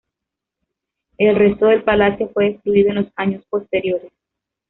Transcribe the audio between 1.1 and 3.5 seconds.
El resto del palacio fue destruido en en los años